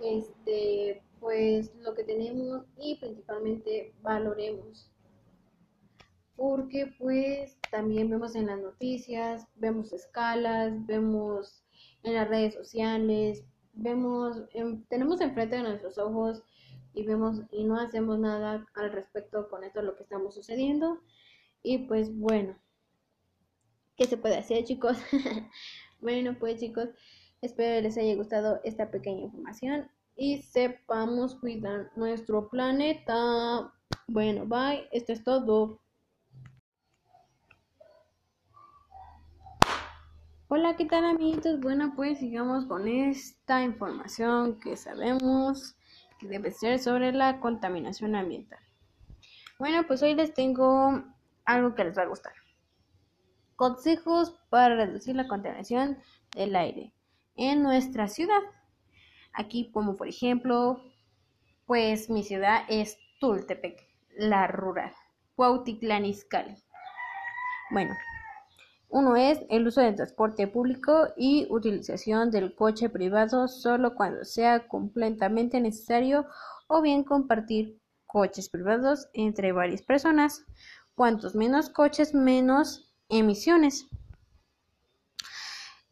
[0.03, 4.91] este pues lo que tenemos y principalmente valoremos.
[6.35, 11.65] Porque pues también vemos en las noticias, vemos escalas, vemos
[12.03, 14.43] en las redes sociales, vemos,
[14.89, 16.43] tenemos enfrente de nuestros ojos
[16.93, 21.01] y vemos y no hacemos nada al respecto con esto lo que estamos sucediendo.
[21.63, 22.59] Y pues bueno,
[23.97, 24.99] ¿qué se puede hacer chicos?
[26.01, 26.91] bueno pues chicos,
[27.41, 33.73] espero les haya gustado esta pequeña información y sepamos cuidar nuestro planeta.
[34.09, 35.81] Bueno, bye, esto es todo.
[40.49, 41.61] Hola, ¿qué tal amiguitos?
[41.61, 45.77] Bueno, pues sigamos con esta información que sabemos
[46.19, 48.61] que debe ser sobre la contaminación ambiental.
[49.59, 51.03] Bueno, pues hoy les tengo
[51.45, 52.33] algo que les va a gustar.
[53.57, 55.99] Consejos para reducir la contaminación
[56.35, 56.93] del aire
[57.37, 58.41] en nuestra ciudad.
[59.33, 60.83] Aquí, como por ejemplo,
[61.67, 63.83] pues mi ciudad es Tultepec,
[64.19, 64.93] la rural,
[65.35, 66.55] Cuautitlán Izcalli.
[67.71, 67.95] Bueno,
[68.89, 74.69] uno es el uso del transporte público y utilización del coche privado solo cuando sea
[74.69, 76.27] completamente necesario
[76.69, 80.45] o bien compartir coches privados entre varias personas.
[80.95, 83.87] Cuantos menos coches, menos emisiones.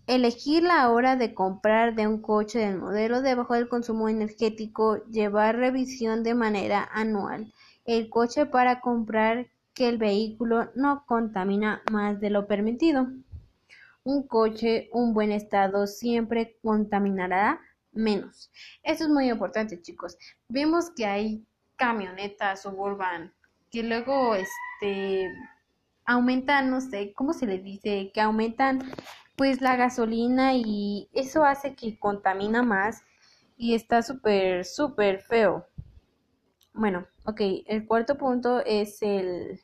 [0.06, 5.04] Elegir la hora de comprar de un coche del modelo de bajo el consumo energético.
[5.06, 7.52] Llevar revisión de manera anual.
[7.86, 13.08] El coche para comprar que el vehículo no contamina más de lo permitido.
[14.04, 17.60] Un coche, un buen estado, siempre contaminará
[17.92, 18.50] menos.
[18.82, 20.18] Eso es muy importante, chicos.
[20.48, 21.46] Vemos que hay
[21.76, 23.32] camionetas suburban
[23.70, 25.28] que luego este
[26.06, 28.10] aumentan, no sé, ¿cómo se le dice?
[28.12, 28.82] Que aumentan
[29.36, 33.02] pues la gasolina y eso hace que contamina más
[33.56, 35.66] y está súper, súper feo.
[36.72, 39.60] Bueno, ok, el cuarto punto es el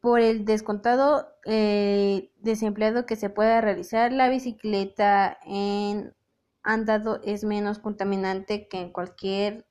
[0.00, 6.14] por el descontado eh, desempleado que se pueda realizar, la bicicleta en
[6.62, 9.66] andado es menos contaminante que en cualquier,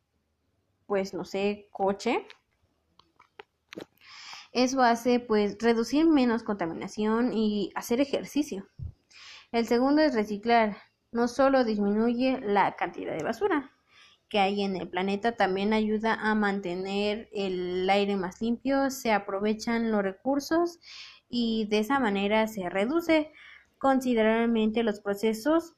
[0.85, 2.27] pues no sé, coche.
[4.51, 8.67] Eso hace pues reducir menos contaminación y hacer ejercicio.
[9.51, 10.77] El segundo es reciclar.
[11.11, 13.71] No solo disminuye la cantidad de basura,
[14.29, 19.91] que hay en el planeta también ayuda a mantener el aire más limpio, se aprovechan
[19.91, 20.79] los recursos
[21.27, 23.31] y de esa manera se reduce
[23.79, 25.73] considerablemente los procesos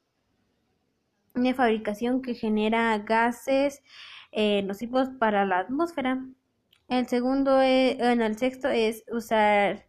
[1.33, 3.81] de fabricación que genera gases
[4.33, 6.25] eh, nocivos para la atmósfera.
[6.91, 9.87] El segundo, es, bueno, el sexto es usar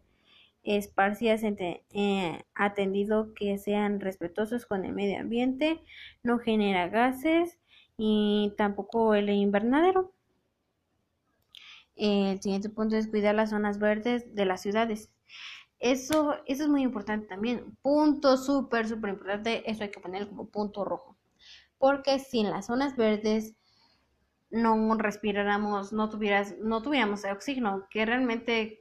[0.63, 5.83] esparcidas eh, atendido que sean respetuosos con el medio ambiente,
[6.23, 7.59] no genera gases
[7.97, 10.13] y tampoco el invernadero.
[11.97, 15.11] El siguiente punto es cuidar las zonas verdes de las ciudades.
[15.79, 17.75] Eso, eso es muy importante también.
[17.81, 19.69] Punto súper, súper importante.
[19.69, 21.17] Eso hay que poner como punto rojo.
[21.77, 23.57] Porque sin las zonas verdes
[24.53, 28.79] no respiráramos, no, tuvieras, no tuviéramos oxígeno, que realmente,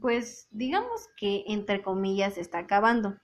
[0.00, 3.16] pues digamos que entre comillas está acabando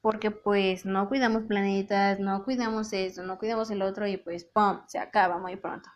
[0.00, 4.80] porque pues no cuidamos planetas, no cuidamos eso, no cuidamos el otro y pues ¡pum!
[4.86, 5.90] se acaba muy pronto.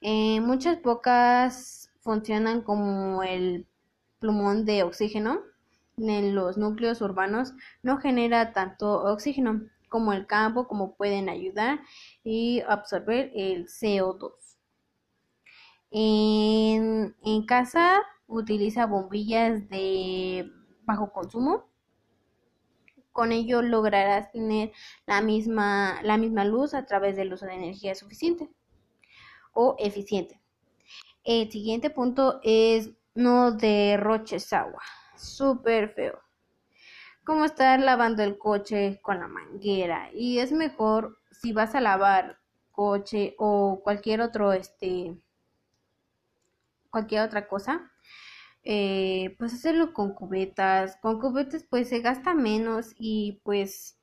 [0.00, 3.66] Eh, muchas pocas funcionan como el
[4.18, 5.40] plumón de oxígeno
[5.96, 11.80] en los núcleos urbanos no genera tanto oxígeno como el campo como pueden ayudar
[12.24, 14.32] y absorber el CO2.
[15.90, 17.14] En,
[17.46, 20.50] casa utiliza bombillas de
[20.84, 21.70] bajo consumo
[23.12, 24.72] con ello lograrás tener
[25.06, 28.50] la misma, la misma luz a través del uso de energía suficiente
[29.54, 30.38] o eficiente.
[31.24, 34.82] El siguiente punto es no derroches agua.
[35.16, 36.25] Súper feo.
[37.26, 40.10] Como estar lavando el coche con la manguera.
[40.14, 42.38] Y es mejor si vas a lavar
[42.70, 45.16] coche o cualquier otro, este,
[46.88, 47.90] cualquier otra cosa,
[48.62, 50.98] eh, pues hacerlo con cubetas.
[51.02, 53.98] Con cubetas pues se gasta menos y pues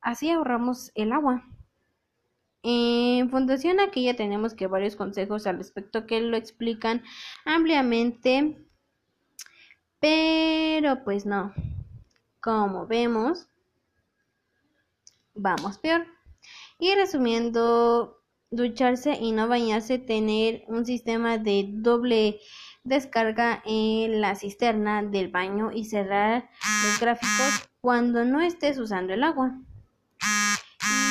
[0.00, 1.44] así ahorramos el agua.
[2.62, 7.02] En Fundación aquí ya tenemos que varios consejos al respecto que lo explican
[7.44, 8.56] ampliamente,
[10.00, 11.52] pero pues no.
[12.40, 13.48] Como vemos,
[15.34, 16.06] vamos peor.
[16.78, 18.18] Y resumiendo,
[18.50, 22.40] ducharse y no bañarse, tener un sistema de doble
[22.84, 26.48] descarga en la cisterna del baño y cerrar
[26.84, 29.58] los gráficos cuando no estés usando el agua.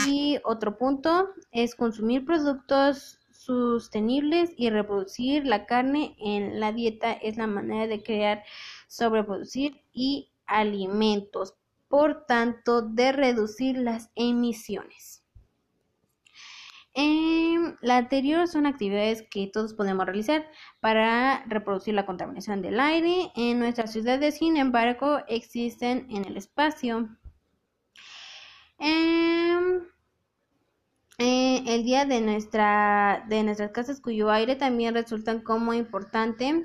[0.08, 7.38] Y otro punto es consumir productos sostenibles y reproducir la carne en la dieta es
[7.38, 8.44] la manera de crear,
[8.88, 11.56] sobreproducir y alimentos,
[11.88, 15.24] por tanto de reducir las emisiones.
[17.00, 23.32] En la anterior son actividades que todos podemos realizar para reproducir la contaminación del aire.
[23.36, 27.08] En nuestras ciudades, sin embargo, existen en el espacio.
[28.80, 29.84] Em,
[31.20, 36.64] eh, el día de, nuestra, de nuestras casas cuyo aire también resultan como importante.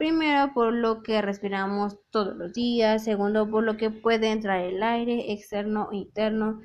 [0.00, 3.04] Primero, por lo que respiramos todos los días.
[3.04, 6.62] Segundo, por lo que puede entrar el aire externo o interno,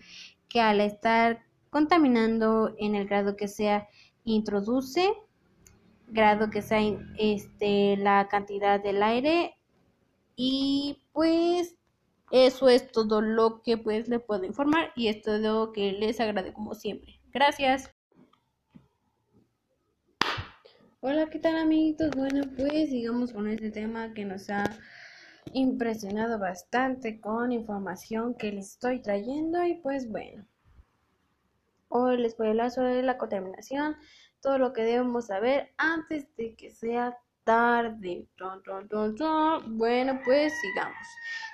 [0.48, 3.90] que al estar contaminando en el grado que sea
[4.24, 5.12] introduce
[6.08, 6.80] grado que sea
[7.18, 9.58] este la cantidad del aire.
[10.38, 11.76] Y pues
[12.32, 14.94] eso es todo lo que pues le puedo informar.
[14.96, 17.20] Y es todo lo que les agrade como siempre.
[17.34, 17.95] Gracias
[21.02, 24.64] hola qué tal amiguitos bueno pues sigamos con este tema que nos ha
[25.54, 30.46] impresionado bastante con información que les estoy trayendo y pues bueno
[31.98, 33.96] Hoy les voy a hablar sobre la contaminación,
[34.42, 38.28] todo lo que debemos saber antes de que sea tarde.
[39.68, 41.08] Bueno, pues sigamos.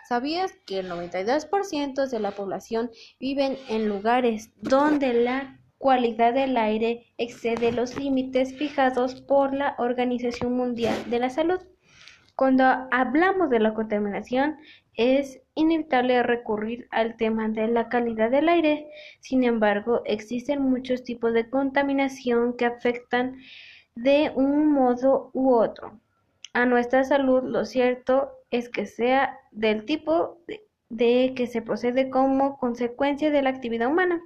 [0.10, 2.90] ¿Sabías que el 92% de la población
[3.20, 10.54] viven en lugares donde la cualidad del aire excede los límites fijados por la Organización
[10.54, 11.60] Mundial de la Salud?
[12.36, 14.58] Cuando hablamos de la contaminación,
[14.96, 18.88] es inevitable recurrir al tema de la calidad del aire.
[19.20, 23.38] Sin embargo, existen muchos tipos de contaminación que afectan
[23.96, 26.00] de un modo u otro
[26.54, 27.44] a nuestra salud.
[27.44, 30.38] Lo cierto es que sea del tipo
[30.90, 34.22] de, que se procede como consecuencia de la actividad humana.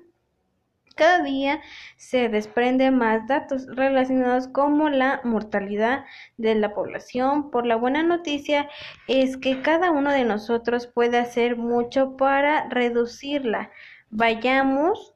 [0.96, 1.62] Cada día
[1.98, 6.06] se desprenden más datos relacionados con la mortalidad
[6.38, 7.52] de la población.
[7.52, 8.70] Por la buena noticia
[9.10, 13.72] es que cada uno de nosotros puede hacer mucho para reducirla.
[14.10, 15.14] Vayamos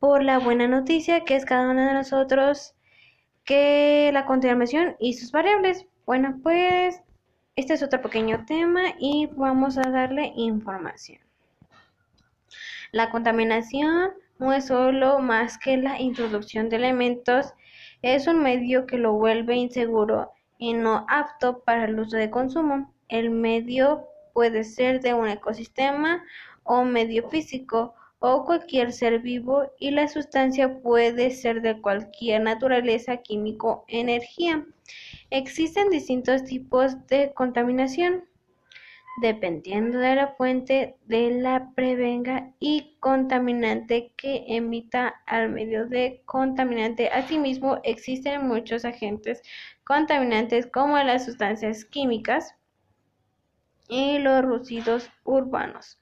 [0.00, 2.74] por la buena noticia que es cada uno de nosotros
[3.44, 5.86] que la contaminación y sus variables.
[6.04, 7.00] Bueno, pues
[7.54, 11.20] este es otro pequeño tema y vamos a darle información.
[12.90, 17.54] La contaminación no es solo más que la introducción de elementos,
[18.02, 22.92] es un medio que lo vuelve inseguro y no apto para el uso de consumo.
[23.08, 26.22] El medio puede ser de un ecosistema
[26.62, 33.18] o medio físico o cualquier ser vivo y la sustancia puede ser de cualquier naturaleza,
[33.18, 34.66] químico, energía.
[35.30, 38.24] Existen distintos tipos de contaminación
[39.16, 47.08] dependiendo de la fuente de la prevenga y contaminante que emita al medio de contaminante.
[47.08, 49.42] Asimismo, existen muchos agentes
[49.84, 52.54] contaminantes como las sustancias químicas
[53.88, 56.00] y los residuos urbanos,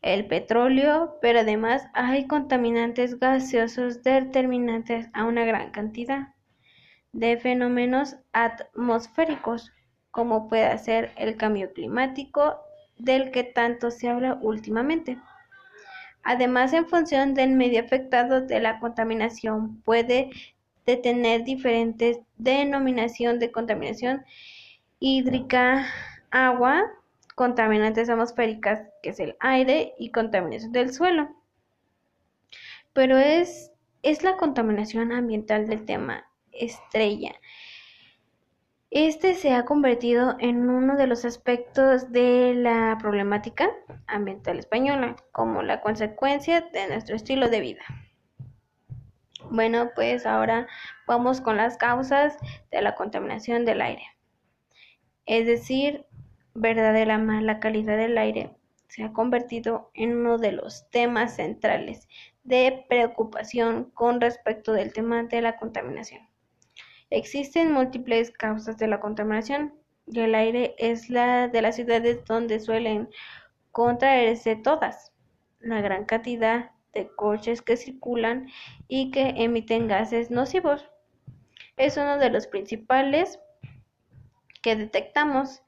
[0.00, 6.34] el petróleo, pero además hay contaminantes gaseosos determinantes a una gran cantidad
[7.12, 9.72] de fenómenos atmosféricos
[10.16, 12.58] como puede ser el cambio climático
[12.96, 15.18] del que tanto se habla últimamente.
[16.22, 20.30] Además, en función del medio afectado de la contaminación, puede
[20.86, 24.24] tener diferentes denominación de contaminación
[25.00, 25.86] hídrica,
[26.30, 26.90] agua,
[27.34, 31.28] contaminantes atmosféricas, que es el aire, y contaminación del suelo.
[32.94, 33.70] Pero es,
[34.02, 37.34] es la contaminación ambiental del tema estrella
[39.04, 43.68] este se ha convertido en uno de los aspectos de la problemática
[44.06, 47.82] ambiental española, como la consecuencia de nuestro estilo de vida.
[49.50, 50.66] Bueno, pues ahora
[51.06, 52.38] vamos con las causas
[52.70, 54.06] de la contaminación del aire.
[55.26, 56.06] Es decir,
[56.54, 58.56] verdadera mala calidad del aire
[58.88, 62.08] se ha convertido en uno de los temas centrales
[62.44, 66.26] de preocupación con respecto del tema de la contaminación.
[67.16, 69.72] Existen múltiples causas de la contaminación
[70.06, 73.08] y el aire es la de las ciudades donde suelen
[73.72, 75.14] contraerse todas.
[75.58, 78.48] La gran cantidad de coches que circulan
[78.86, 80.84] y que emiten gases nocivos
[81.78, 83.40] es uno de los principales
[84.60, 85.62] que detectamos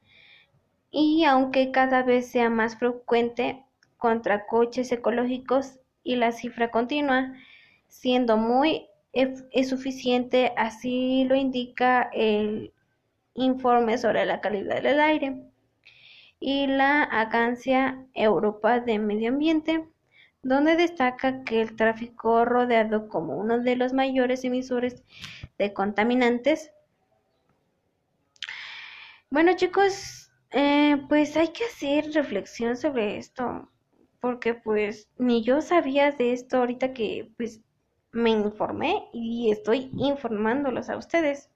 [0.90, 3.64] y aunque cada vez sea más frecuente
[3.96, 7.32] contra coches ecológicos y la cifra continua,
[7.86, 12.72] siendo muy es suficiente, así lo indica el
[13.34, 15.42] informe sobre la calidad del aire
[16.40, 19.88] y la Agencia Europa de Medio Ambiente,
[20.42, 25.02] donde destaca que el tráfico rodeado como uno de los mayores emisores
[25.58, 26.70] de contaminantes.
[29.30, 33.68] Bueno chicos, eh, pues hay que hacer reflexión sobre esto,
[34.20, 37.60] porque pues ni yo sabía de esto ahorita que pues
[38.18, 41.50] me informé y estoy informándolos a ustedes.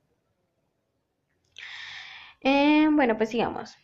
[2.40, 3.76] Eh, bueno, pues sigamos.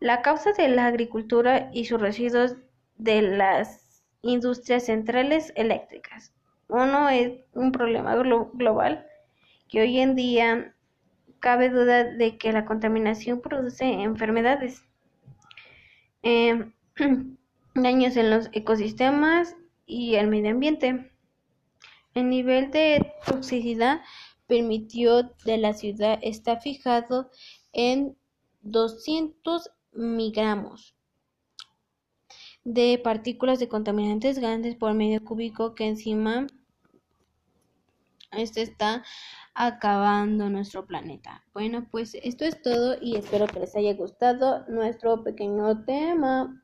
[0.00, 2.56] La causa de la agricultura y sus residuos
[2.96, 6.34] de las industrias centrales eléctricas.
[6.68, 9.06] Uno es un problema global
[9.68, 10.74] que hoy en día
[11.40, 14.82] cabe duda de que la contaminación produce enfermedades,
[16.22, 16.72] eh,
[17.74, 19.54] daños en los ecosistemas
[19.84, 21.13] y el medio ambiente.
[22.14, 24.00] El nivel de toxicidad
[24.46, 27.30] permitió de la ciudad está fijado
[27.72, 28.16] en
[28.62, 30.94] 200 miligramos
[32.64, 36.46] de partículas de contaminantes grandes por medio cúbico que encima
[38.32, 39.04] este está
[39.54, 41.44] acabando nuestro planeta.
[41.52, 46.63] Bueno, pues esto es todo y espero que les haya gustado nuestro pequeño tema.